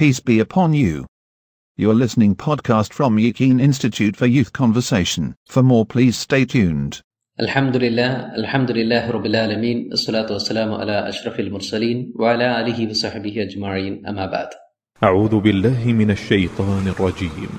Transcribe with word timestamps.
Peace 0.00 0.18
be 0.18 0.40
upon 0.40 0.72
you. 0.72 1.04
You're 1.76 1.92
listening 1.92 2.34
podcast 2.34 2.94
from 2.94 3.18
Yakin 3.18 3.60
Institute 3.60 4.16
for 4.16 4.24
Youth 4.24 4.50
Conversation. 4.54 5.34
For 5.46 5.62
more, 5.62 5.84
please 5.84 6.16
stay 6.16 6.46
tuned. 6.46 7.02
الحمد 7.40 7.76
لله 7.76 8.34
الحمد 8.36 8.70
لله 8.70 9.10
رب 9.10 9.26
العالمين 9.26 9.92
الصلاة 9.92 10.32
والسلام 10.32 10.72
على 10.74 11.08
أشرف 11.08 11.40
المرسلين 11.40 12.12
وعلى 12.16 12.60
آله 12.60 12.90
وصحبه 12.90 13.42
أجمعين 13.42 14.06
أما 14.06 14.26
بعد 14.26 14.48
أعوذ 15.02 15.40
بالله 15.40 15.92
من 15.92 16.10
الشيطان 16.10 16.88
الرجيم 16.88 17.50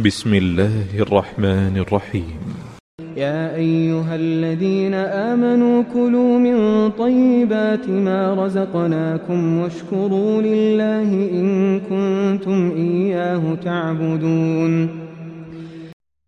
بسم 0.00 0.34
الله 0.34 1.02
الرحمن 1.02 1.76
الرحيم 1.76 2.75
يا 3.17 3.39
أيها 3.57 4.13
الذين 4.17 4.93
آمنوا 5.29 5.83
كلوا 5.85 6.33
من 6.39 6.57
طيبات 6.97 7.85
ما 7.99 8.21
رزقناكم 8.35 9.39
واشكروا 9.57 10.35
لله 10.41 11.09
إن 11.33 11.47
كنتم 11.81 12.57
إياه 12.79 13.43
تعبدون 13.61 14.73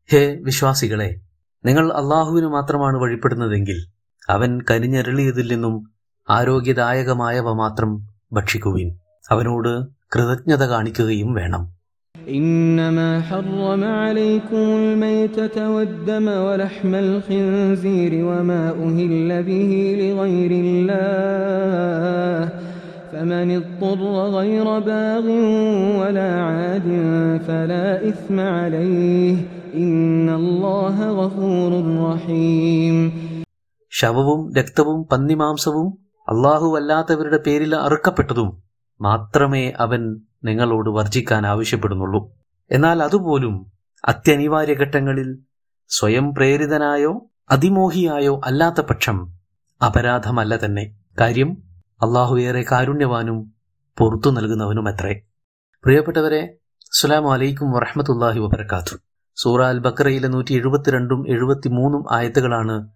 ഹേ 0.09 0.21
വിശ്വാസികളെ 0.47 1.09
നിങ്ങൾ 1.63 1.85
അള്ളാഹുവിന് 1.99 2.47
മാത്രമാണ് 2.47 2.97
വഴിപ്പെടുന്നതെങ്കിൽ 2.97 3.77
അവൻ 4.29 4.49
കരിഞ്ഞരളിയതിൽ 4.69 5.47
നിന്നും 5.47 5.75
ആരോഗ്യദായകമായവ 6.27 7.47
മാത്രം 7.55 7.89
ഭക്ഷിക്കുവിൻ 8.33 8.89
അവനോട് 9.25 9.71
കൃതജ്ഞത 10.13 10.63
കാണിക്കുകയും 10.71 11.29
വേണം 11.39 11.63
إنما 12.17 13.21
حرم 13.21 13.83
عليكم 13.83 14.55
الميتة 14.55 15.69
والدم 15.69 16.27
ولحم 16.27 16.95
الخنزير 16.97 18.25
وما 18.25 18.63
أهل 18.79 19.43
به 19.43 19.71
لغير 19.99 20.51
الله 20.65 22.49
فمن 23.13 23.47
اضطر 23.51 23.99
غير 24.31 24.79
باغ 24.81 25.25
ولا 25.99 26.31
عاد 26.41 26.87
فلا 27.47 28.09
إثم 28.09 28.39
عليه 28.39 29.35
إن 29.75 30.29
الله 30.31 30.95
غفور 31.13 31.71
رحيم 32.05 32.97
ശവവും 33.91 34.39
രക്തവും 34.57 34.99
പന്നിമാംസവും 35.09 35.87
അള്ളാഹു 36.27 36.67
അല്ലാത്തവരുടെ 36.79 37.39
പേരിൽ 37.47 37.73
അറുക്കപ്പെട്ടതും 37.81 38.49
മാത്രമേ 38.99 39.63
അവൻ 39.79 40.01
നിങ്ങളോട് 40.44 40.90
വർജിക്കാൻ 40.90 41.46
ആവശ്യപ്പെടുന്നുള്ളൂ. 41.46 42.32
എന്നാൽ 42.70 43.02
അതുപോലും 43.02 43.72
അത്യനിവാര്യ 44.04 44.74
ഘട്ടങ്ങളിൽ 44.74 45.38
സ്വയം 45.88 46.34
പ്രേരിതനായോ 46.34 47.30
അതിമോഹിയായോ 47.50 48.40
അല്ലാത്ത 48.44 48.80
പക്ഷം 48.80 49.32
അപരാധമല്ല 49.86 50.64
തന്നെ. 50.64 50.96
കാര്യം 51.20 51.56
അള്ളാഹു 52.02 52.38
ഏറെ 52.38 52.64
കാരുണ്യവാനും 52.72 53.54
നൽകുന്നവനും 54.00 54.34
നൽകുന്നവനുമത്രേ. 54.34 55.20
പ്രിയപ്പെട്ടവരെ 55.84 56.54
അസ്സലാമു 56.82 57.32
അലൈക്കും 57.32 57.72
വറഹമത്തല്ലാഹി 57.72 58.38
വബർക്കാത്തു 58.38 58.96
സൂറ 59.36 59.62
അൽ 59.62 59.78
ബക്കറയിലെ 59.78 60.28
നൂറ്റി 60.28 60.54
എഴുപത്തിരണ്ടും 60.54 61.28
എഴുപത്തിമൂന്നും 61.28 62.04
ആയത്തുകളാണ് 62.12 62.88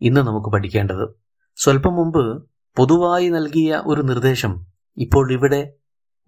ഇന്ന് 0.00 0.20
നമുക്ക് 0.20 0.48
പഠിക്കേണ്ടത്. 0.48 1.08
സ്വല്പം 1.56 1.94
മുമ്പ് 1.94 2.48
പൊതുവായി 2.76 3.28
നൽകിയ 3.28 3.82
ഒരു 3.86 4.02
നിർദ്ദേശം 4.02 4.66
ഇപ്പോൾ 4.96 5.32
ഇവിടെ 5.32 5.74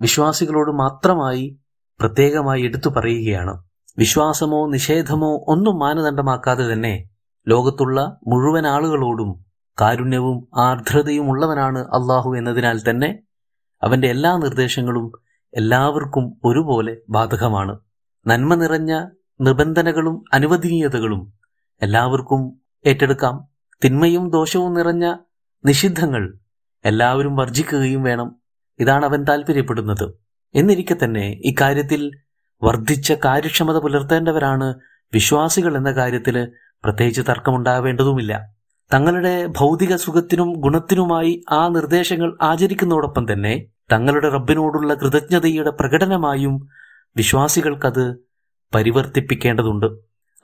വിശ്വാസികളോട് 0.03 0.71
മാത്രമായി 0.71 1.59
പ്രത്യേകമായി 2.01 2.63
എടുത്തു 2.63 2.91
പറയുകയാണ്. 2.91 3.63
വിശ്വാസമോ 3.99 4.67
നിഷേധമോ 4.67 5.45
ഒന്നും 5.49 5.79
മാനദണ്ഡമാക്കാതെ 5.79 6.73
തന്നെ 6.73 7.09
ലോകത്തുള്ള 7.49 8.19
മുഴുവൻ 8.27 8.67
ആളുകളോടും 8.67 9.45
കാരുണ്യവും 9.81 10.49
ആർദ്രതയും 10.57 11.29
ഉള്ളവനാണ് 11.29 11.79
അള്ളാഹു 11.79 12.35
എന്നതിനാൽ 12.35 12.91
തന്നെ 12.91 13.19
അവന്റെ 13.83 14.09
എല്ലാ 14.09 14.37
നിർദ്ദേശങ്ങളും 14.37 15.13
എല്ലാവർക്കും 15.55 16.37
ഒരുപോലെ 16.45 16.97
ബാധകമാണ്. 17.09 17.79
നന്മ 18.27 18.55
നിറഞ്ഞ 18.55 19.05
നിബന്ധനകളും 19.41 20.25
അനുവദനീയതകളും 20.33 21.33
എല്ലാവർക്കും 21.83 22.61
ഏറ്റെടുക്കാം. 22.87 23.49
തിന്മയും 23.85 24.31
ദോഷവും 24.31 24.75
നിറഞ്ഞ 24.75 25.15
നിഷിദ്ധങ്ങൾ 25.65 26.39
എല്ലാവരും 26.85 27.37
വർജിക്കുകയും 27.37 28.03
വേണം. 28.03 28.42
ഇതാണ് 28.83 29.05
അവൻ 29.05 29.21
താല്പര്യപ്പെടുന്നത് 29.25 30.07
എന്നിരിക്കെ 30.55 30.97
തന്നെ 31.05 31.27
ഇക്കാര്യത്തിൽ 31.45 32.03
വർദ്ധിച്ച 32.63 33.13
കാര്യക്ഷമത 33.25 33.77
പുലർത്തേണ്ടവരാണ് 33.77 34.75
വിശ്വാസികൾ 35.15 35.77
എന്ന 35.77 35.91
കാര്യത്തിൽ 35.93 36.37
പ്രത്യേകിച്ച് 36.85 37.23
തർക്കമുണ്ടാവേണ്ടതുമില്ല. 37.29 38.33
തങ്ങളുടെ 38.95 39.35
ഭൗതിക 39.47 39.97
സുഖത്തിനും 39.97 40.53
ഗുണത്തിനുമായി 40.57 41.45
ആ 41.51 41.69
നിർദ്ദേശങ്ങൾ 41.69 42.39
ആചരിക്കുന്നതോടൊപ്പം 42.43 43.33
തന്നെ 43.33 43.67
തങ്ങളുടെ 43.93 44.29
റബ്ബിനോടുള്ള 44.29 44.95
കൃതജ്ഞതയുടെ 44.95 45.71
പ്രകടനമായും 45.71 46.55
വിശ്വാസികൾക്കത് 47.17 48.05
പരിവർത്തിപ്പിക്കേണ്ടതുണ്ട്. 48.75 49.87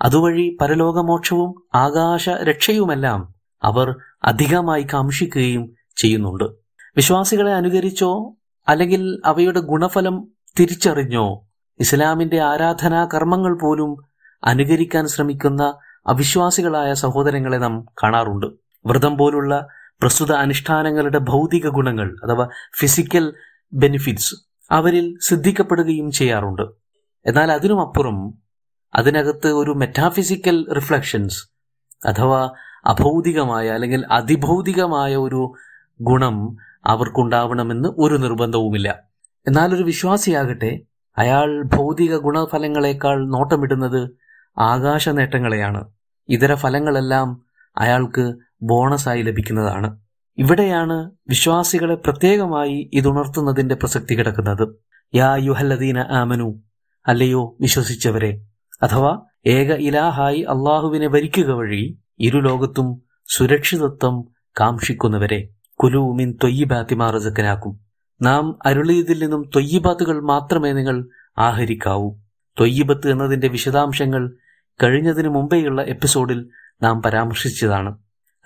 അതുവഴി 0.01 0.57
പരലോകമോക്ഷവും 0.61 1.51
ആകാശ 1.75 2.29
രക്ഷയുമെല്ലാം 2.29 3.21
അവർ 3.65 3.97
അധികമായി 4.25 4.87
കാംഷിക്കുകയും 4.93 5.65
ചെയ്യുന്നുണ്ട്. 5.97 6.68
വിശ്വാസികളെ 6.99 7.55
അനുകരിച്ചോ 7.55 8.37
അല്ലെങ്കിൽ 8.69 9.21
അവയുടെ 9.25 9.61
ഗുണഫലം 9.61 10.29
തിരിച്ചറിഞ്ഞോ? 10.61 11.47
ഇസ്ലാമിന്റെ 11.81 12.41
ആരാധനാ 12.41 13.09
കർമ്മങ്ങൾ 13.15 13.59
പോലും 13.59 13.97
അനുകരിക്കാൻ 14.45 15.09
ശ്രമിക്കുന്ന 15.09 15.79
അവിശ്വാസികളായ 16.07 16.95
സഹോദരങ്ങളെ 16.95 17.57
നാം 17.57 17.87
കാണാറുണ്ട്. 18.03 18.47
വ്രതം 18.87 19.17
പോലുള്ള 19.17 19.67
പ്രസ്തുത 20.01 20.33
അനുഷ്ഠാനങ്ങളുടെ 20.33 21.19
ഭൗതിക 21.19 21.69
ഗുണങ്ങൾ 21.69 22.17
അഥവാ 22.25 22.49
ഫിസിക്കൽ 22.79 23.35
ബെനിഫിറ്റ്സ് 23.73 24.35
അവരിൽ 24.71 25.19
സിദ്ധിക്കപ്പെടുകയും 25.23 26.11
ചെയ്യാറുണ്ട്. 26.11 26.63
എന്നാൽ 27.27 27.53
അതിനുമപ്പുറം 27.53 28.35
അതിനകത്ത് 28.95 29.49
ഒരു 29.49 29.71
മെറ്റാഫിസിക്കൽ 29.71 30.73
റിഫ്ലക്ഷൻസ് 30.73 31.45
അഥവാ 32.07 32.51
അഭൗതികമായ 32.87 33.69
അല്ലെങ്കിൽ 33.69 34.07
അതിഭൗതികമായ 34.11 35.17
ഒരു 35.17 35.53
ഗുണം 36.01 36.57
അവർക്കുണ്ടാവണമെന്ന് 36.89 37.89
ഒരു 37.99 38.15
നിർബന്ധവുമില്ല. 38.15 39.03
എന്നാൽ 39.47 39.75
ഒരു 39.75 39.83
വിശ്വാസിയാകട്ടെ 39.83 40.81
അയാൾ 41.19 41.63
ഭൗതിക 41.63 42.17
ഗുണഫലങ്ങളെക്കാൾ 42.17 43.29
നോട്ടമിടുന്നത് 43.29 44.11
ആകാശ 44.59 45.09
നേട്ടങ്ങളെയാണ് 45.09 45.85
ഇതര 46.29 46.55
ഫലങ്ങളെല്ലാം 46.55 47.43
അയാൾക്ക് 47.79 48.35
ബോണസായി 48.63 49.23
ലഭിക്കുന്നതാണ്. 49.23 49.99
ഇവിടെയാണ് 50.39 51.11
വിശ്വാസികളെ 51.29 51.95
പ്രത്യേകമായി 51.95 52.91
ഇതുണർത്തുന്നതിന്റെ 52.93 53.75
പ്രസക്തി 53.75 54.15
കിടക്കുന്നത്. 54.15 54.69
യാ 55.15 55.37
യുഹല്ലദീന 55.37 55.99
ആമനു 55.99 56.63
അല്ലയോ 57.07 57.57
വിശ്വസിച്ചവരെ 57.61 58.41
അഥവാ 58.83 59.21
ഏക 59.47 59.73
ഇലാഹായി 59.75 60.41
അള്ളാഹുവിനെ 60.41 61.09
വരിക്കുക 61.09 61.51
വഴി 61.51 61.99
ഇരുലോകത്തും 62.21 63.03
സുരക്ഷിതത്വം 63.29 64.29
കാംക്ഷിക്കുന്നവരെ. 64.61 65.49
കുലുമിൻ 65.83 66.39
തൊയ്യിബാത്തിമാ 66.43 67.11
റസക്കനാക്കും 67.11 67.81
നാം 68.23 68.59
അരുളിയതിൽ 68.67 69.23
നിന്നും 69.23 69.51
തൊയ്യിബാത്തുകൾ 69.57 70.21
മാത്രമേ 70.21 70.73
നിങ്ങൾ 70.73 71.09
ആഹരിക്കാവൂ. 71.39 72.15
തൊയ്യിബത്ത് 72.61 73.11
എന്നതിന്റെ 73.11 73.49
വിശദാംശങ്ങൾ 73.49 74.37
കഴിഞ്ഞതിനു 74.83 75.29
മുമ്പേയുള്ള 75.29 75.83
എപ്പിസോഡിൽ 75.83 76.49
നാം 76.83 77.03
പരാമർശിച്ചതാണ്. 77.03 77.99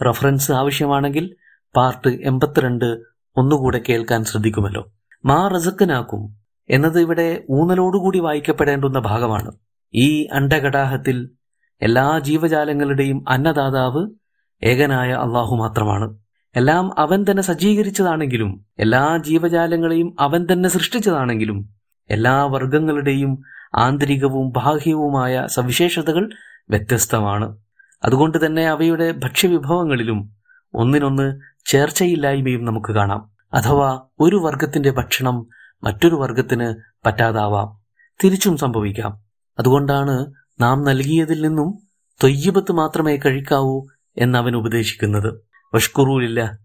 റഫറൻസ് 0.09 0.53
ആവശ്യമാണെങ്കിൽ 0.53 1.37
പാർട്ട് 1.77 2.09
എൺപത്തിരണ്ട് 2.09 3.01
ഒന്നുകൂടെ 3.37 3.83
കേൾക്കാൻ 3.89 4.25
ശ്രദ്ധിക്കുമല്ലോ. 4.25 4.93
മാ 5.25 5.49
റസക്കനാക്കും 5.49 6.37
എന്നത് 6.71 7.01
ഇവിടെ 7.01 7.45
ഊന്നലോടുകൂടി 7.51 8.19
വായിക്കപ്പെടേണ്ടുന്ന 8.19 8.99
ഭാഗമാണ്. 8.99 9.53
ഈ 9.95 10.29
അണ്ടകടാഹത്തിൽ 10.33 11.31
എല്ലാ 11.83 12.19
ജീവജാലങ്ങളുടെയും 12.19 13.25
അന്നദാതാവ് 13.29 14.11
ഏകനായ 14.63 15.13
അള്ളാഹു 15.13 15.57
മാത്രമാണ്. 15.57 16.22
എല്ലാം 16.57 17.01
അവൻ 17.01 17.25
തന്നെ 17.31 17.43
സജ്ജീകരിച്ചതാണെങ്കിലും 17.43 18.67
എല്ലാ 18.79 19.17
ജീവജാലങ്ങളെയും 19.17 20.17
അവൻ 20.21 20.47
തന്നെ 20.53 20.69
സൃഷ്ടിച്ചതാണെങ്കിലും 20.69 21.69
എല്ലാ 22.11 22.45
വർഗങ്ങളുടെയും 22.45 23.43
ആന്തരികവും 23.75 24.51
ബാഹ്യവുമായ 24.51 25.47
സവിശേഷതകൾ 25.47 26.31
വ്യത്യസ്തമാണ്. 26.71 27.57
അതുകൊണ്ട് 28.05 28.47
തന്നെ 28.47 28.69
അവയുടെ 28.69 29.13
ഭക്ഷ്യവിഭവങ്ങളിലും 29.13 30.37
ഒന്നിനൊന്ന് 30.75 31.41
ചേർച്ചയില്ലായ്മയും 31.67 32.65
നമുക്ക് 32.65 32.93
കാണാം. 32.93 33.31
അഥവാ 33.55 34.01
ഒരു 34.21 34.37
വർഗത്തിന്റെ 34.37 34.91
ഭക്ഷണം 34.91 35.47
മറ്റൊരു 35.83 36.15
വർഗത്തിന് 36.15 36.75
പറ്റാതാവാം. 37.07 37.79
തിരിച്ചും 38.25 38.57
സംഭവിക്കാം. 38.57 39.21
അതുകൊണ്ടാണ് 39.59 40.27
നാം 40.61 40.85
നൽകിയതിൽ 40.85 41.43
നിന്നും 41.43 41.79
തൊയ്യബത്ത് 42.23 42.73
മാത്രമേ 42.73 43.17
കഴിക്കാവൂ 43.17 43.87
എന്നവൻ 44.19 44.57
ഉപദേശിക്കുന്നത്. 44.57 45.52
വഷ്കുറൂലില്ല. 45.75 46.59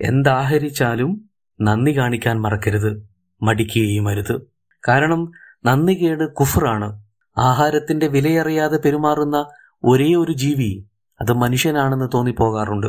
എന്താഹരിച്ചാലും 0.00 1.30
നന്ദി 1.60 1.98
കാണിക്കാൻ 1.98 2.40
മറക്കരുത്. 2.40 3.08
മടിക്കുകയും 3.42 4.08
അരുത് 4.08 4.40
കാരണം 4.88 5.32
നന്ദികേട് 5.64 6.32
കുഫറാണ്. 6.34 7.02
ആഹാരത്തിന്റെ 7.38 8.06
വിലയറിയാതെ 8.06 8.76
പെരുമാറുന്ന 8.76 9.46
ഒരേ 9.84 10.14
ഒരു 10.14 10.32
ജീവി 10.32 10.84
അത് 11.20 11.32
മനുഷ്യനാണെന്ന് 11.32 12.08
തോന്നിപ്പോകാറുണ്ട്. 12.14 12.86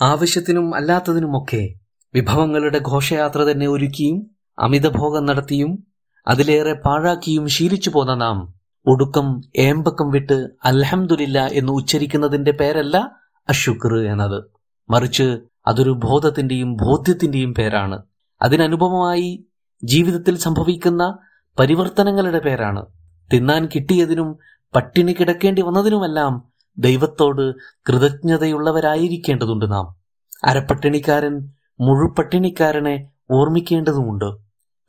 ആവശ്യത്തിനും 0.00 0.74
അല്ലാത്തതിനുമൊക്കെ 0.74 1.74
വിഭവങ്ങളുടെ 2.14 2.78
ഘോഷയാത്ര 2.78 3.38
തന്നെ 3.38 3.66
ഒരുക്കിയും 3.68 4.30
അമിതഭോഗം 4.58 5.26
നടത്തിയും 5.26 5.86
അതിലേറെ 6.26 6.72
പാഴാക്കിയും 6.72 7.48
ശീലിച്ചു 7.48 7.90
പോന്ന 7.90 8.14
നാം 8.14 8.54
ഒടുക്കം 8.86 9.40
ഏമ്പക്കം 9.56 10.10
വിട്ട് 10.10 10.48
അൽഹംദുലില്ല 10.64 11.46
എന്ന് 11.46 11.72
ഉച്ചരിക്കുന്നതിന്റെ 11.72 12.50
പേരല്ല 12.50 13.16
അഷുക്ർ 13.48 13.98
എന്നത്. 13.98 14.57
മറിച്ച് 14.90 15.38
അതൊരു 15.66 15.90
ബോധത്തിന്റെയും 15.90 16.76
ബോധ്യത്തിന്റെയും 16.76 17.54
പേരാണ്. 17.54 18.02
അതിനനുഭവമായി 18.42 19.44
ജീവിതത്തിൽ 19.84 20.38
സംഭവിക്കുന്ന 20.38 21.18
പരിവർത്തനങ്ങളുടെ 21.58 22.38
പേരാണ്. 22.38 22.86
തിന്നാൻ 23.32 23.68
കിട്ടിയതിനും 23.74 24.38
പട്ടിണി 24.74 25.12
കിടക്കേണ്ടി 25.12 25.62
വന്നതിനുമെല്ലാം 25.62 26.44
ദൈവത്തോട് 26.78 27.54
കൃതജ്ഞതയുള്ളവരായിരിക്കേണ്ടതുണ്ട് 27.88 29.72
നാം. 29.72 29.96
അരപ്പട്ടിണിക്കാരൻ 30.44 31.52
മുഴുപട്ടിണിക്കാരനെ 31.80 33.08
ഓർമ്മിക്കേണ്ടതുമുണ്ട്. 33.30 34.24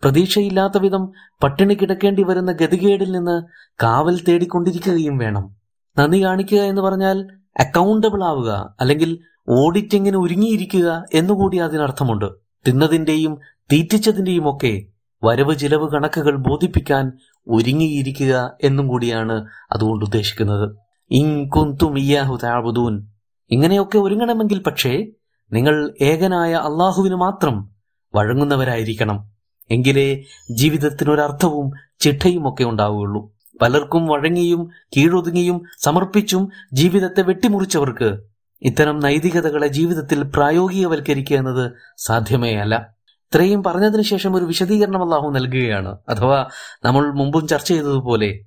പ്രതീക്ഷയില്ലാത്ത 0.03 0.77
വിധം 0.77 1.11
പട്ടിണി 1.43 1.73
കിടക്കേണ്ടി 1.73 2.23
വരുന്ന 2.23 2.51
ഗതികേടിൽ 2.51 3.11
നിന്ന് 3.11 3.43
കാവൽ 3.83 4.23
തേടിക്കൊണ്ടിരിക്കുകയും 4.23 5.17
വേണം. 5.17 5.55
നന്ദി 5.97 6.23
കാണിക്കുക 6.23 6.57
എന്ന് 6.57 6.81
പറഞ്ഞാൽ 6.81 7.27
അക്കൗണ്ടബിൾ 7.59 8.23
ആവുക 8.23 8.75
അല്ലെങ്കിൽ 8.79 9.19
ഓഡിറ്റിങ്ങിന് 9.49 10.17
ഒരുങ്ങിയിരിക്കുക 10.17 11.05
എന്നുകൂടി 11.13 11.57
അതിനർത്ഥമുണ്ട്. 11.57 12.25
തിന്നതിന്റെയും 12.67 13.37
തീറ്റിച്ചതിന്റെയും 13.73 14.55
ഒക്കെ 14.55 14.83
വരവ് 15.23 15.57
ചിലവ് 15.57 15.89
കണക്കുകൾ 15.89 16.35
ബോധിപ്പിക്കാൻ 16.35 17.11
ഒരുങ്ങിയിരിക്കുക 17.47 18.53
എന്നും 18.63 18.87
കൂടിയാണ് 18.87 19.47
അതുകൊണ്ട് 19.71 20.05
ഉദ്ദേശിക്കുന്നത്. 20.05 20.75
ഇൻകുന്തും 21.11 21.99
ഇയാഹു 21.99 22.39
താബുദൂൻ 22.43 23.07
ഇങ്ങനെയൊക്കെ 23.51 23.97
ഒരുങ്ങണമെങ്കിൽ 23.97 24.61
പക്ഷേ 24.61 25.07
നിങ്ങൾ 25.53 25.93
ഏകനായ 26.01 26.53
അള്ളാഹുവിന് 26.53 27.15
മാത്രം 27.15 27.69
വഴങ്ങുന്നവരായിരിക്കണം. 28.15 29.29
എങ്കിലേ 29.71 30.23
ജീവിതത്തിനൊരർത്ഥവും 30.51 31.71
ചിട്ടയും 31.99 32.53
ഒക്കെ 32.53 32.63
ഉണ്ടാവുകയുള്ളൂ. 32.63 33.31
പലർക്കും 33.61 34.05
വഴങ്ങിയും 34.05 34.69
കീഴൊതുങ്ങിയും 34.97 35.61
സമർപ്പിച്ചും 35.79 36.49
ജീവിതത്തെ 36.73 37.21
വെട്ടിമുറിച്ചവർക്ക് 37.21 38.19
ഇത്തരം 38.61 38.99
നൈതികതകളെ 38.99 39.67
ജീവിതത്തിൽ 39.67 40.23
പ്രായോഗികവൽക്കരിക്കുക 40.23 41.37
എന്നത് 41.37 41.71
സാധ്യമേ 41.97 42.55
അല്ല. 42.55 42.93
ഇത്രയും 43.17 43.63
പറഞ്ഞതിന് 43.63 44.01
ശേഷം 44.01 44.35
ഒരു 44.35 44.45
വിശദീകരണം 44.45 45.03
അള്ളാഹു 45.03 45.29
നൽകുകയാണ്. 45.29 45.97
അഥവാ 46.09 46.47
നമ്മൾ 46.85 47.11
മുമ്പും 47.11 47.47
ചർച്ച 47.47 47.67
ചെയ്തതുപോലെ 47.67 48.39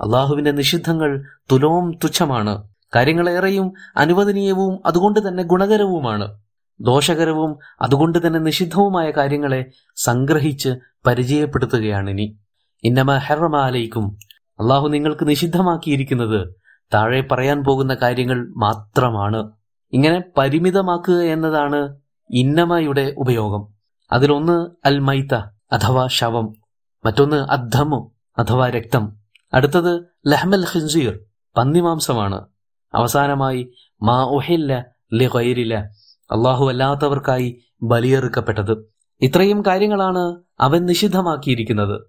അള്ളാഹുവിന്റെ 0.00 0.50
നിഷിദ്ധങ്ങൾ 0.50 1.24
തുലവും 1.52 1.98
തുച്ഛമാണ്. 2.04 2.68
കാര്യങ്ങളേറെയും 2.96 3.72
അനുവദനീയവും 3.96 4.80
അതുകൊണ്ട് 4.86 5.28
തന്നെ 5.28 5.42
ഗുണകരവുമാണ്. 5.42 6.38
ദോഷകരവും 6.80 7.58
അതുകൊണ്ട് 7.82 8.26
തന്നെ 8.26 8.40
നിഷിദ്ധവുമായ 8.40 9.10
കാര്യങ്ങളെ 9.10 9.64
സംഗ്രഹിച്ച് 9.96 10.76
പരിചയപ്പെടുത്തുകയാണ് 11.06 12.10
ഇനി 12.10 12.38
ഇന്നമ 12.84 13.16
ഹെറമാലയിക്കും 13.16 14.18
അള്ളാഹു 14.60 14.88
നിങ്ങൾക്ക് 14.88 15.28
നിഷിദ്ധമാക്കിയിരിക്കുന്നത് 15.28 16.54
താഴെ 16.94 17.20
പറയാൻ 17.20 17.64
പോകുന്ന 17.64 17.94
കാര്യങ്ങൾ 17.94 18.52
മാത്രമാണ്. 18.56 19.52
ഇങ്ങനെ 19.92 20.24
പരിമിതമാക്കുക 20.36 21.14
എന്നതാണ് 21.14 21.96
ഇന്നമയുടെ 22.30 23.14
ഉപയോഗം. 23.18 23.68
അതിലൊന്ന് 24.12 24.70
അൽ 24.84 24.98
മൈത്ത 24.98 25.34
അഥവാ 25.72 26.06
ശവം. 26.06 26.54
മറ്റൊന്ന് 27.04 27.36
അദ്ധമു 27.36 28.12
അഥവാ 28.38 28.70
രക്തം. 28.70 29.16
അടുത്തത് 29.54 30.04
ലഹ്മൽ 30.26 30.66
ഖിൻസീർ 30.74 31.18
പന്നിമാംസമാണ്. 31.56 32.46
അവസാനമായി 32.94 33.70
മാ 34.02 34.24
ഉഹില്ല 34.24 34.86
ലി 35.12 35.28
ഗൈരില്ല 35.34 35.78
അള്ളാഹു 36.30 36.68
അല്ലാത്തവർക്കായി 36.68 37.60
ബലിയെറുക്കപ്പെട്ടത്. 37.82 38.92
ഇത്രയും 39.20 39.62
കാര്യങ്ങളാണ് 39.66 40.36
അവൻ 40.60 40.86
നിഷിദ്ധമാക്കിയിരിക്കുന്നത്. 40.86 42.02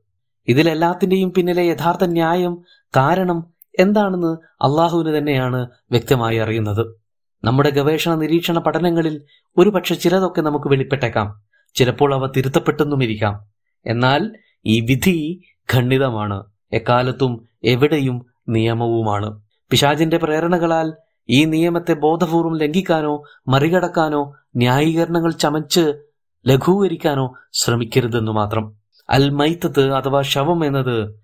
ഇതിലെല്ലാത്തിന്റെയും 0.47 1.33
പിന്നിലെ 1.33 1.63
യഥാർത്ഥ 1.63 2.03
ന്യായം 2.03 2.63
കാരണം 2.95 3.53
എന്താണെന്ന് 3.80 4.38
അള്ളാഹുവിന് 4.63 5.18
തന്നെയാണ് 5.18 5.68
വ്യക്തമായി 5.91 6.38
അറിയുന്നത്. 6.38 7.06
നമ്മുടെ 7.44 7.69
ഗവേഷണ 7.69 8.16
നിരീക്ഷണ 8.16 8.60
പഠനങ്ങളിൽ 8.60 9.22
ഒരുപക്ഷെ 9.57 9.95
ചിലതൊക്കെ 9.95 10.42
നമുക്ക് 10.42 10.68
വെളിപ്പെട്ടേക്കാം. 10.68 11.42
ചിലപ്പോൾ 11.75 12.13
അവ 12.13 12.31
തിരുത്തപ്പെട്ടെന്നുമിരിക്കാം. 12.38 13.45
എന്നാൽ 13.86 14.36
ഈ 14.66 14.80
വിധി 14.80 15.42
ഖണ്ഡിതമാണ്. 15.74 16.44
എക്കാലത്തും 16.74 17.48
എവിടെയും 17.63 18.25
നിയമവുമാണ്. 18.50 19.42
പിശാചിന്റെ 19.69 20.18
പ്രേരണകളാൽ 20.18 20.94
ഈ 21.30 21.45
നിയമത്തെ 21.45 21.94
ബോധപൂർവം 21.94 22.57
ലംഘിക്കാനോ 22.57 23.24
മറികടക്കാനോ 23.48 24.36
ന്യായീകരണങ്ങൾ 24.56 25.31
ചമച്ച് 25.31 25.94
ലഘൂകരിക്കാനോ 26.48 27.36
ശ്രമിക്കരുതെന്നു 27.54 28.31
മാത്രം. 28.31 28.74
അൽ 29.10 29.30
മൈത്തത്ത് 29.30 29.94
അഥവാ 29.94 30.22
ശവം 30.22 30.66
എന്നത് 30.66 31.16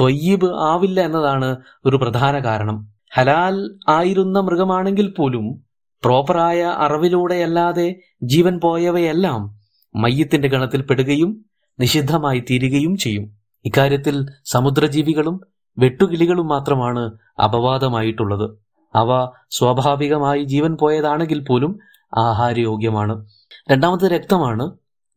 തൊയ്യബ് 0.00 0.54
ആവില്ല 0.54 1.00
എന്നതാണ് 1.00 1.56
ഒരു 1.84 1.96
പ്രധാന 1.96 2.38
കാരണം. 2.38 2.88
ഹലാൽ 3.14 3.78
ആയിരുന്ന 3.88 4.40
മൃഗമാണെങ്കിൽ 4.40 5.14
പോലും 5.18 5.64
പ്രോപ്പറായ 6.04 6.62
അറിവിലൂടെയല്ലാതെ 6.64 8.00
ജീവൻ 8.22 8.60
പോയവയെല്ലാം 8.60 9.58
മയ്യത്തിന്റെ 9.96 10.48
ഗണത്തിൽ 10.48 10.82
പെടുകയും 10.82 11.44
നിഷിദ്ധമായി 11.80 12.44
തീരുകയും 12.50 12.96
ചെയ്യും. 12.96 13.36
ഇക്കാര്യത്തിൽ 13.64 14.26
സമുദ്രജീവികളും 14.44 15.40
വെട്ടുകിളികളും 15.78 16.48
മാത്രമാണ് 16.48 17.12
അപവാദമായിട്ടുള്ളത്. 17.44 18.50
അവ 18.94 19.30
സ്വാഭാവികമായി 19.50 20.44
ജീവൻ 20.44 20.76
പോയതാണെങ്കിൽ 20.76 21.44
പോലും 21.44 21.78
ആഹാരയോഗ്യമാണ്. 22.18 23.26
രണ്ടാമത് 23.70 24.04
രക്തമാണ്. 24.04 24.70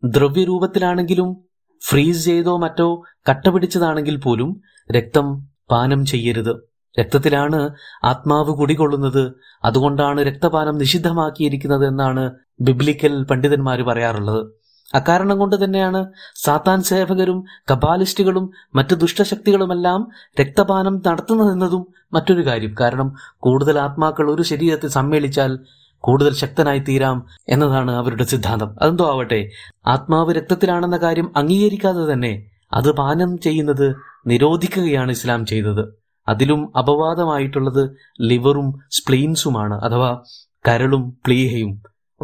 ദ്രവ്യരൂപത്തിലാണെങ്കിലും 0.04 1.38
ഫ്രീസ് 1.84 2.26
ചെയ്തോ 2.26 2.58
മറ്റോ 2.58 3.04
കട്ടപിടിച്ചതാണെങ്കിൽ 3.30 4.16
പോലും 4.16 4.62
രക്തം 4.92 5.48
പാനം 5.72 6.06
ചെയ്യരുത്. 6.06 6.75
രക്തത്തിലാണ് 7.00 7.70
ആത്മാവ് 8.04 8.52
കുടികൊള്ളുന്നത്. 8.52 9.34
അതുകൊണ്ടാണ് 9.66 10.22
രക്തപാനം 10.22 10.78
നിഷിദ്ധമാക്കിയിരിക്കുന്നത് 10.78 11.88
എന്നാണ് 11.88 12.32
ബിബ്ലിക്കൽ 12.62 13.24
പണ്ഡിതന്മാർ 13.24 13.82
പറയാറുള്ളത്. 13.82 14.52
അക്കാരണം 14.96 15.40
കൊണ്ട് 15.40 15.64
തന്നെയാണ് 15.64 16.06
സാത്താൻ 16.36 16.82
സേവകരും 16.82 17.44
കബാലിസ്റ്റുകളും 17.72 18.52
മറ്റു 18.76 18.96
ദുഷ്ടശക്തികളുമെല്ലാം 18.96 20.08
രക്തപാനം 20.42 21.02
നടത്തുന്നതെന്നതും 21.08 21.88
മറ്റൊരു 22.14 22.46
കാര്യം. 22.46 22.76
കാരണം 22.80 23.16
കൂടുതൽ 23.38 23.80
ആത്മാക്കൾ 23.80 24.32
ഒരു 24.32 24.42
ശരീരത്തിൽ 24.42 24.90
സമ്മേളിച്ചാൽ 24.90 25.60
കൂടുതൽ 26.00 26.34
ശക്തനായി 26.34 26.80
തീരാം 26.80 27.26
എന്നതാണ് 27.50 27.92
അവരുടെ 27.92 28.24
സിദ്ധാന്തം. 28.24 28.76
അതെന്തോ 28.82 29.12
ആവട്ടെ 29.12 29.50
ആത്മാവ് 29.88 30.36
രക്തത്തിലാണെന്ന 30.36 30.98
കാര്യം 30.98 31.38
അംഗീകരിക്കാതെ 31.38 32.14
തന്നെ 32.14 32.46
അത് 32.74 32.92
പാനം 32.92 33.38
ചെയ്യുന്നത് 33.38 33.96
നിരോധിക്കുകയാണ് 34.28 35.12
ഇസ്ലാം 35.12 35.46
ചെയ്തത്. 35.46 36.05
അതിലും 36.28 36.78
അപവാദമായിട്ടുള്ളത് 36.78 37.92
ലിവറും 38.22 38.80
സ്പ്ലെയിൻസുമാണ് 38.92 39.82
അഥവാ 39.82 40.22
കരളും 40.68 41.18
പ്ലീഹയും. 41.26 41.82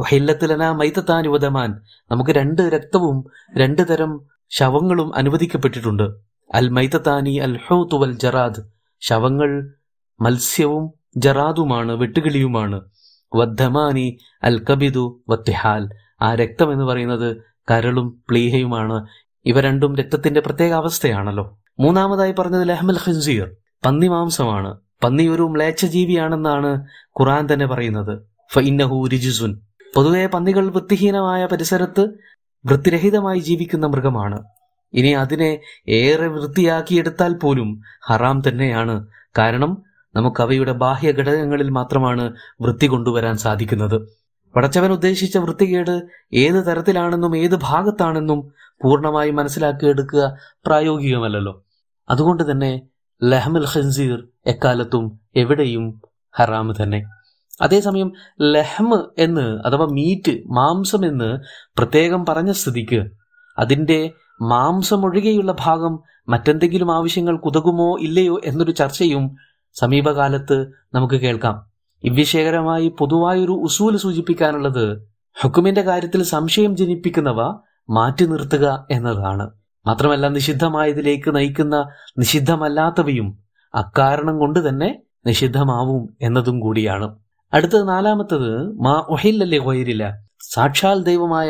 ഹെല്ലത്തിലന 0.07 0.71
മൈത്തത്താനുവദമാൻ 0.71 1.81
നമുക്ക് 2.11 2.31
രണ്ട് 2.31 2.61
രക്തവും 2.61 3.25
രണ്ട് 3.57 3.89
തരം 3.89 4.21
ശവങ്ങളും 4.49 5.15
അനുവദിക്കപ്പെട്ടിട്ടുണ്ട്. 5.15 6.15
അൽ 6.53 6.69
മൈത്തത്താനി 6.69 7.37
അൽ 7.37 7.59
ഹൗത്ത് 7.67 7.95
വൽ 7.95 8.11
ജറാദ്. 8.11 8.63
ശവങ്ങൾ 8.99 9.73
മത്സ്യവും 10.21 10.93
ജറാദുമാണ് 11.17 11.91
വെട്ടുകിളിയുമാണ്. 11.91 12.81
വദ്ധമാനി 13.35 14.17
അൽ 14.43 14.65
കബിദു 14.71 15.21
വത്തിഹാൽ 15.29 15.89
ആ 16.21 16.35
രക്തം 16.35 16.73
എന്ന് 16.73 16.85
പറയുന്നത് 16.85 17.37
കരളും 17.71 18.23
പ്ലീഹയുമാണ്. 18.29 19.07
ഇവ 19.45 19.61
രണ്ടും 19.61 19.95
രക്തത്തിന്റെ 19.95 20.39
പ്രത്യേക 20.39 20.71
അവസ്ഥയാണല്ലോ. 20.71 21.57
മൂന്നാമതായി 21.79 22.31
പറഞ്ഞത് 22.31 22.69
ലഹ്മൽ 22.69 22.97
ഖിൻസീർ. 23.07 23.51
പന്നി 23.85 24.07
മാംസമാണ് 24.07 24.77
പന്നി 25.03 25.27
ഒരു 25.27 25.41
മ്ലേച്ഛ 25.41 25.85
ജീവിയാണെന്നാണ് 25.85 26.85
ഖുറാൻ 27.19 27.47
തന്നെ 27.53 27.65
പറയുന്നത്. 27.65 28.19
ഫഇന്നഹു 28.53 29.09
പൊതുവെ 29.95 30.25
പന്നികൾ 30.25 30.69
വൃത്തിഹീനമായ 30.71 31.45
പരിസരത്ത് 31.45 32.09
വൃത്തിരഹിതമായി 32.65 33.39
ജീവിക്കുന്ന 33.39 33.85
മൃഗമാണ്. 33.85 34.43
ഇനി 34.93 35.07
അതിനെ 35.07 35.59
ഏറെ 35.87 36.27
വൃത്തിയാക്കിയെടുത്താൽ 36.27 37.33
പോലും 37.33 37.81
ഹറാം 38.05 38.41
തന്നെയാണ്. 38.47 39.07
കാരണം 39.37 39.83
നമുക്ക് 40.15 40.41
അവയുടെ 40.41 40.71
ബാഹ്യ 40.71 41.11
ഘടകങ്ങളിൽ 41.11 41.69
മാത്രമാണ് 41.69 42.33
വൃത്തി 42.61 42.87
കൊണ്ടുവരാൻ 42.87 43.37
സാധിക്കുന്നത്. 43.37 44.07
പടച്ചവൻ 44.55 44.91
ഉദ്ദേശിച്ച 44.91 45.37
വൃത്തികേട് 45.37 46.01
ഏത് 46.33 46.65
തരത്തിലാണെന്നും 46.65 47.37
ഏത് 47.37 47.55
ഭാഗത്താണെന്നും 47.55 48.51
പൂർണമായി 48.81 49.31
മനസ്സിലാക്കിയെടുക്കുക 49.31 50.37
പ്രായോഗികമല്ലല്ലോ. 50.65 51.65
അതുകൊണ്ട് 52.09 52.51
തന്നെ 52.51 52.81
ലഹമുൽ 53.23 53.67
ഖൻസീർ 53.75 54.27
എക്കാലത്തും 54.45 55.19
എവിടെയും 55.35 56.01
ഹറാമ് 56.37 56.73
തന്നെ. 56.83 57.03
അതേസമയം 57.61 58.11
ലഹ്മ് 58.41 58.97
എന്ന് 59.17 59.67
അഥവാ 59.67 59.85
മീറ്റ് 59.85 60.31
മാംസം 60.31 61.05
എന്ന് 61.05 61.39
പ്രത്യേകം 61.77 62.25
പറഞ്ഞ 62.25 62.51
സ്ഥിതിക്ക് 62.51 63.07
അതിന്റെ 63.59 64.11
മാംസമൊഴികെയുള്ള 64.41 65.55
ഭാഗം 65.59 65.99
മറ്റെന്തെങ്കിലും 66.29 66.95
ആവശ്യങ്ങൾ 66.95 67.39
ഉതകുമോ 67.43 67.99
ഇല്ലയോ 67.99 68.41
എന്നൊരു 68.45 68.71
ചർച്ചയും 68.71 69.35
സമീപകാലത്ത് 69.73 70.67
നമുക്ക് 70.93 71.15
കേൾക്കാം. 71.15 71.65
ഇവ്യശേഖരമായി 72.03 72.95
പൊതുവായൊരു 72.99 73.51
ഉസൂൽ 73.51 73.97
സൂചിപ്പിക്കാനുള്ളത് 73.97 75.07
ഹുക്കുമിന്റെ 75.41 75.81
കാര്യത്തിൽ 75.81 76.23
സംശയം 76.23 76.75
ജനിപ്പിക്കുന്നവ 76.75 77.53
മാറ്റി 77.89 78.25
നിർത്തുക 78.25 78.87
എന്നതാണ്. 78.91 79.51
മാത്രമല്ല 79.85 80.27
നിഷിദ്ധമായതിലേക്ക് 80.27 81.35
നയിക്കുന്ന 81.35 81.89
നിഷിദ്ധമല്ലാത്തവയും 82.19 83.39
അക്കാരണം 83.75 84.39
കൊണ്ട് 84.39 84.69
തന്നെ 84.69 84.99
നിഷിദ്ധമാവും 85.25 86.17
എന്നതും 86.21 86.59
കൂടിയാണ്. 86.59 87.19
അടുത്തത് 87.53 87.87
നാലാമത്തത് 87.87 88.81
മാ 88.81 89.05
ഒഹില്ലല്ലേ 89.09 89.57
ഹൊയരില്ല 89.57 90.27
സാക്ഷാൽ 90.53 91.03
ദൈവമായ 91.03 91.49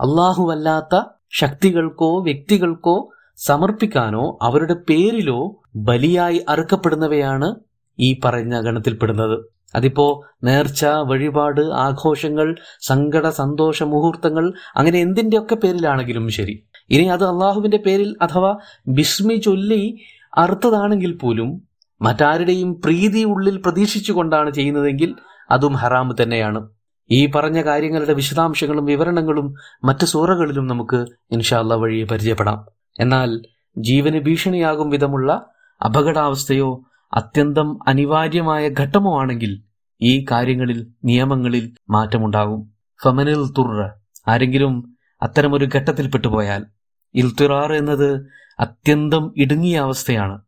അള്ളാഹുവല്ലാത്ത 0.00 1.00
ശക്തികൾക്കോ 1.32 2.22
വ്യക്തികൾക്കോ 2.22 3.10
സമർപ്പിക്കാനോ 3.36 4.38
അവരുടെ 4.42 4.74
പേരിലോ 4.74 5.60
ബലിയായി 5.76 6.44
അറുക്കപ്പെടുന്നവയാണ് 6.48 7.54
ഈ 8.00 8.20
പറഞ്ഞ 8.24 8.60
ഗണത്തിൽപ്പെടുന്നത്. 8.60 9.44
അതിപ്പോ 9.74 10.22
നേർച്ച 10.44 10.86
വഴിപാട് 10.86 11.60
ആഘോഷങ്ങൾ 11.60 12.56
സങ്കട 12.80 13.28
സന്തോഷ 13.28 13.82
മുഹൂർത്തങ്ങൾ 13.82 14.52
അങ്ങനെ 14.76 14.98
എന്തിന്റെയൊക്കെ 14.98 15.54
പേരിലാണെങ്കിലും 15.54 16.28
ശരി. 16.28 16.65
ഇനി 16.90 17.04
അത് 17.04 17.24
അള്ളാഹുവിന്റെ 17.24 17.76
പേരിൽ 17.76 18.16
അഥവാ 18.22 18.58
ബിസ്മി 18.88 19.34
ചൊല്ലി 19.34 20.00
അറുത്തതാണെങ്കിൽ 20.38 21.16
പോലും 21.16 21.62
മറ്റാരുടെയും 22.02 22.80
പ്രീതി 22.80 23.24
ഉള്ളിൽ 23.24 23.56
പ്രതീക്ഷിച്ചുകൊണ്ടാണ് 23.56 24.50
ചെയ്യുന്നതെങ്കിൽ 24.50 25.14
അതും 25.50 25.72
ഹറാമ് 25.72 26.22
തന്നെയാണ്. 26.22 26.68
ഈ 27.10 27.26
പറഞ്ഞ 27.26 27.62
കാര്യങ്ങളുടെ 27.62 28.12
വിശദാംശങ്ങളും 28.12 28.84
വിവരണങ്ങളും 28.84 29.54
മറ്റു 29.84 30.04
സൂറകളിലും 30.04 30.66
നമുക്ക് 30.66 31.06
ഇൻഷാല്ല 31.30 31.74
വഴി 31.74 32.04
പരിചയപ്പെടാം. 32.04 32.66
എന്നാൽ 33.00 33.42
ജീവന് 33.78 34.20
ഭീഷണിയാകും 34.20 34.90
വിധമുള്ള 34.90 35.46
അപകടാവസ്ഥയോ 35.84 36.84
അത്യന്തം 37.14 37.78
അനിവാര്യമായ 37.88 38.68
ഘട്ടമോ 38.68 39.20
ആണെങ്കിൽ 39.20 39.62
ഈ 40.02 40.24
കാര്യങ്ങളിൽ 40.30 40.86
നിയമങ്ങളിൽ 41.04 41.72
മാറ്റമുണ്ടാകും. 41.90 42.72
ഫമനിൽ 43.02 43.46
തുറ 43.58 43.90
ആരെങ്കിലും 44.28 44.95
അത്തരമൊരു 45.22 45.68
ഘട്ടത്തിൽപ്പെട്ടുപോയാൽ 45.76 46.66
ഇൽത്തിറാർ 47.14 47.72
എന്നത് 47.72 48.26
അത്യന്തം 48.60 49.34
ഇടുങ്ങിയ 49.36 49.78
അവസ്ഥയാണ്. 49.78 50.40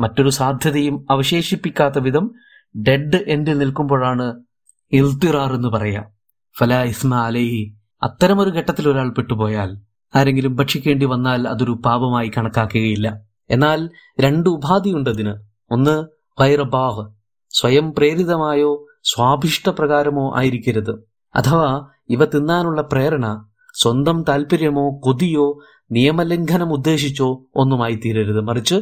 മറ്റൊരു 0.00 0.30
സാധ്യതയും 0.30 1.06
അവശേഷിപ്പിക്കാത്ത 1.10 1.98
വിധം 1.98 2.34
ഡെഡ് 2.76 3.24
എൻഡിൽ 3.26 3.58
നിൽക്കുമ്പോഴാണ് 3.58 4.40
ഇൽത്തിറാർ 4.92 5.54
എന്ന് 5.54 5.68
പറയാം. 5.68 6.04
ഫല 6.58 6.82
ഇസ്മ 6.82 7.14
അലൈഹി. 7.14 7.76
അത്തരമൊരു 8.02 8.50
ഘട്ടത്തിൽ 8.50 8.88
ഒരാൾ 8.88 9.10
പെട്ടുപോയാൽ 9.10 9.80
ആരെങ്കിലും 10.14 10.56
ഭക്ഷിക്കേണ്ടി 10.56 11.06
വന്നാൽ 11.06 11.48
അതൊരു 11.48 11.72
പാപമായി 11.84 12.30
കണക്കാക്കുകയില്ല. 12.38 13.20
എന്നാൽ 13.50 13.90
രണ്ട് 14.20 14.50
ഉപാധിയുണ്ട് 14.50 15.10
അതിന് 15.10 15.34
ഒന്ന് 15.70 16.04
വൈറബാഹ് 16.40 17.12
സ്വയം 17.50 17.94
പ്രേരിതമായോ 17.94 18.86
സ്വാഭിഷ്ടപ്രകാരമോ 19.04 20.36
ആയിരിക്കരുത്. 20.36 20.90
അഥവാ 21.34 21.88
ഇവ 22.08 22.24
തിന്നാനുള്ള 22.24 22.82
പ്രേരണ 22.82 23.48
സ്വന്തം 23.74 24.24
താല്പര്യമോ 24.28 25.00
കൊതിയോ 25.02 25.62
നിയമലംഘനം 25.92 26.72
ഉദ്ദേശിച്ചോ 26.72 27.42
ഒന്നുമായി 27.56 28.00
തീരരുത്. 28.04 28.40
മറിച്ച് 28.40 28.74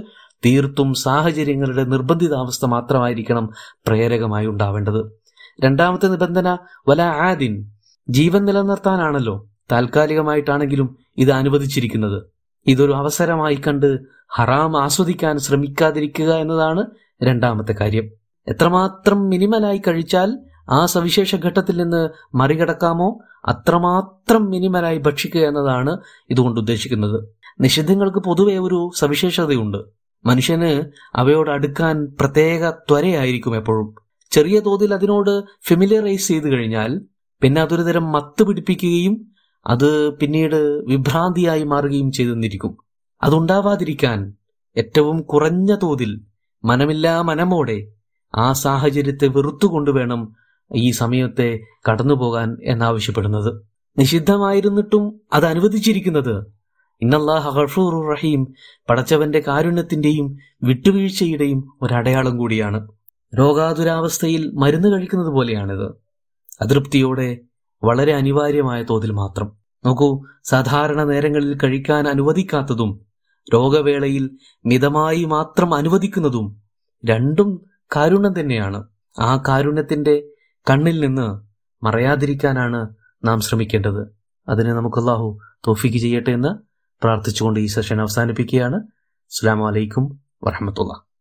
തീർത്തും 0.47 0.95
സാഹചര്യങ്ങളുടെ 0.95 1.85
നിർബന്ധിതാവസ്ഥ 1.85 2.67
മാത്രമായിരിക്കണം 2.67 3.51
പ്രേരകമായി 3.87 4.47
ഉണ്ടാവേണ്ടത്. 4.47 5.13
രണ്ടാമത്തെ 5.61 6.07
നിബന്ധന 6.07 6.59
വല 6.89 7.03
ആദിൻ 7.03 7.71
ജീവൻ 8.09 8.45
നിലനിർത്താനാണല്ലോ 8.45 9.49
താൽക്കാലികമായിട്ടാണെങ്കിലും 9.73 10.97
ഇത് 11.19 11.31
അനുവദിച്ചിരിക്കുന്നത്. 11.31 12.23
ഇതൊരു 12.67 12.93
അവസരമായി 12.93 13.55
കണ്ട് 13.55 13.99
ഹറാം 14.29 14.83
ആസ്വദിക്കാൻ 14.83 15.39
ശ്രമിക്കാതിരിക്കുക 15.39 16.35
എന്നതാണ് 16.35 16.87
രണ്ടാമത്തെ 17.23 17.73
കാര്യം. 17.73 18.11
എത്രമാത്രം 18.49 19.29
മിനിമലായി 19.29 19.83
കഴിച്ചാൽ 19.89 20.39
ആ 20.71 20.87
സവിശേഷ 20.87 21.35
ഘട്ടത്തിൽ 21.35 21.83
നിന്ന് 21.83 22.09
മറികടക്കാമോ? 22.35 23.21
അത്രമാത്രം 23.45 24.51
മിനിമലായി 24.51 24.99
ഭക്ഷിക്കുക 24.99 25.41
എന്നതാണ് 25.41 25.93
ഇതുകൊണ്ട് 26.31 26.61
ഉദ്ദേശിക്കുന്നത്. 26.61 27.19
നിഷിദ്ധങ്ങൾക്ക് 27.61 28.19
പൊതുവെ 28.19 28.59
ഒരു 28.59 28.91
സവിശേഷതയുണ്ട്. 28.95 29.81
മനുഷ്യന് 30.25 30.71
അവയോട് 31.15 31.51
അടുക്കാൻ 31.51 32.07
പ്രത്യേക 32.21 32.71
ത്വരയായിരിക്കും 32.71 33.57
എപ്പോഴും. 33.57 33.89
ചെറിയ 34.33 34.61
തോതിൽ 34.61 34.95
അതിനോട് 34.95 35.33
ഫെമിലിയറൈസ് 35.69 36.29
ചെയ്തു 36.29 36.47
കഴിഞ്ഞാൽ 36.47 37.01
പിന്നെ 37.43 37.61
അതൊരു 37.63 37.83
തരം 37.83 38.13
മത്ത് 38.13 38.43
പിടിപ്പിക്കുകയും 38.43 39.15
അത് 39.67 40.17
പിന്നീട് 40.17 40.61
വിഭ്രാന്തിയായി 40.87 41.65
മാറുകയും 41.65 42.13
ചെയ്തെന്നിരിക്കും 42.13 42.73
അതുണ്ടാവാതിരിക്കാൻ 43.23 44.19
ഏറ്റവും 44.77 45.23
കുറഞ്ഞ 45.23 45.77
തോതിൽ 45.77 46.21
മനമില്ലാ 46.65 47.23
മനമോടെ 47.23 47.77
ആ 48.35 48.53
സാഹചര്യത്തെ 48.53 49.27
വെറുത്തുകൊണ്ട് 49.27 49.91
വേണം 49.91 50.21
ഈ 50.75 50.91
സമയത്തെ 50.91 51.61
കടന്നുപോകാൻ 51.91 52.57
എന്നാവശ്യപ്പെടുന്നത്. 52.65 53.63
നിഷിദ്ധമായിരുന്നിട്ടും 53.99 55.21
അത് 55.33 55.47
അനുവദിച്ചിരിക്കുന്നത്. 55.47 56.47
ഇന്നല്ലാഹ 57.03 57.49
ഹഫൂർ 57.49 58.13
റഹീം 58.13 58.55
പടച്ചവന്റെ 58.91 59.41
കാരുണ്യത്തിന്റെയും 59.49 60.39
വിട്ടുവീഴ്ചയുടെയും 60.63 61.73
ഒരടയാളം 61.83 62.39
കൂടിയാണ്. 62.39 62.89
രോഗാതുരാവസ്ഥയിൽ 63.39 64.51
മരുന്ന് 64.55 64.89
കഴിക്കുന്നത് 64.89 65.29
പോലെയാണിത്. 65.29 65.91
അതൃപ്തിയോടെ 66.61 67.39
വളരെ 67.85 68.13
അനിവാര്യമായ 68.13 68.83
തോതിൽ 68.83 69.13
മാത്രം. 69.13 69.53
നോക്കൂ 69.87 70.25
സാധാരണ 70.45 71.05
നേരങ്ങളിൽ 71.05 71.59
കഴിക്കാൻ 71.65 72.09
അനുവദിക്കാത്തതും 72.09 73.01
രോഗവേളയിൽ 73.55 74.31
മിതമായി 74.67 75.25
മാത്രം 75.25 75.75
അനുവദിക്കുന്നതും 75.75 76.63
രണ്ടും 77.05 77.65
കാരുണ്യം 77.97 78.41
തന്നെയാണ്. 78.41 78.85
ആ 79.21 79.43
കാരുണ്യത്തിന്റെ 79.49 80.23
കണ്ണിൽ 80.71 81.01
നിന്ന് 81.01 81.41
മറയാതിരിക്കാനാണ് 81.85 82.89
നാം 83.25 83.41
ശ്രമിക്കേണ്ടത്. 83.41 84.09
അതിന് 84.49 84.69
നമുക്ക് 84.69 84.99
അല്ലാഹു 84.99 85.39
തോഫിക്ക് 85.69 85.99
ചെയ്യട്ടെ 85.99 86.31
എന്ന് 86.31 86.49
പ്രാർത്ഥിച്ചുകൊണ്ട് 87.03 87.61
ഈ 87.61 87.67
സെഷൻ 87.67 88.01
അവസാനിപ്പിക്കുകയാണ്. 88.01 88.77
അസ്സാം 88.77 89.61
വലൈക്കും 89.61 90.21
വറഹമത്തുള്ള 90.45 91.03